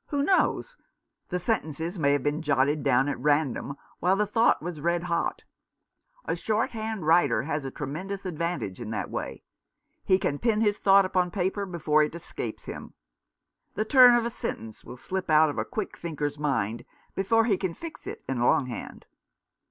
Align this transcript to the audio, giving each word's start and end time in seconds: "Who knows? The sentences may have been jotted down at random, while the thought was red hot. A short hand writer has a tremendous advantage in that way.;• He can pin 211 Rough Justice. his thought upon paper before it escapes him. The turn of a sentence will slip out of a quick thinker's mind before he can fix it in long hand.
"Who 0.10 0.22
knows? 0.22 0.76
The 1.30 1.38
sentences 1.38 1.98
may 1.98 2.12
have 2.12 2.22
been 2.22 2.42
jotted 2.42 2.82
down 2.82 3.08
at 3.08 3.18
random, 3.18 3.78
while 4.00 4.16
the 4.16 4.26
thought 4.26 4.60
was 4.60 4.82
red 4.82 5.04
hot. 5.04 5.44
A 6.26 6.36
short 6.36 6.72
hand 6.72 7.06
writer 7.06 7.44
has 7.44 7.64
a 7.64 7.70
tremendous 7.70 8.26
advantage 8.26 8.82
in 8.82 8.90
that 8.90 9.08
way.;• 9.08 9.44
He 10.04 10.18
can 10.18 10.38
pin 10.40 10.60
211 10.60 10.60
Rough 10.60 10.62
Justice. 10.62 10.76
his 10.76 10.84
thought 10.84 11.04
upon 11.06 11.30
paper 11.30 11.64
before 11.64 12.02
it 12.02 12.14
escapes 12.14 12.66
him. 12.66 12.92
The 13.76 13.86
turn 13.86 14.14
of 14.14 14.26
a 14.26 14.30
sentence 14.30 14.84
will 14.84 14.98
slip 14.98 15.30
out 15.30 15.48
of 15.48 15.56
a 15.56 15.64
quick 15.64 15.96
thinker's 15.96 16.38
mind 16.38 16.84
before 17.14 17.46
he 17.46 17.56
can 17.56 17.72
fix 17.72 18.06
it 18.06 18.22
in 18.28 18.42
long 18.42 18.66
hand. 18.66 19.06